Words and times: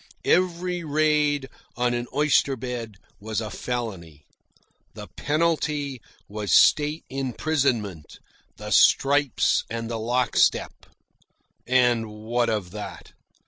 Every 0.25 0.83
raid 0.83 1.47
on 1.77 1.93
an 1.93 2.07
oyster 2.11 2.55
bed 2.55 2.95
was 3.19 3.39
a 3.39 3.51
felony. 3.51 4.25
The 4.95 5.05
penalty 5.09 6.01
was 6.27 6.55
State 6.55 7.05
imprisonment, 7.07 8.17
the 8.57 8.71
stripes 8.71 9.63
and 9.69 9.91
the 9.91 9.99
lockstep. 9.99 10.73
And 11.67 12.09
what 12.09 12.49
of 12.49 12.71
that? 12.71 13.11